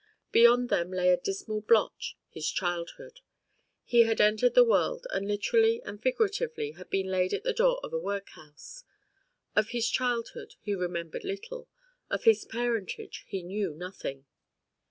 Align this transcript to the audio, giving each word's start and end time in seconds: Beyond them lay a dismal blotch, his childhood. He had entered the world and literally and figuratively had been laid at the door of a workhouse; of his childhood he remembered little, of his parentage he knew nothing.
Beyond 0.31 0.69
them 0.69 0.89
lay 0.91 1.11
a 1.11 1.17
dismal 1.17 1.61
blotch, 1.61 2.17
his 2.27 2.49
childhood. 2.49 3.19
He 3.83 3.99
had 3.99 4.19
entered 4.19 4.55
the 4.55 4.63
world 4.63 5.05
and 5.11 5.27
literally 5.27 5.79
and 5.83 6.01
figuratively 6.01 6.71
had 6.71 6.89
been 6.89 7.05
laid 7.05 7.33
at 7.33 7.43
the 7.43 7.53
door 7.53 7.79
of 7.83 7.93
a 7.93 7.99
workhouse; 7.99 8.83
of 9.55 9.69
his 9.69 9.87
childhood 9.91 10.55
he 10.59 10.73
remembered 10.73 11.23
little, 11.23 11.69
of 12.09 12.23
his 12.23 12.45
parentage 12.45 13.25
he 13.27 13.43
knew 13.43 13.75
nothing. 13.75 14.25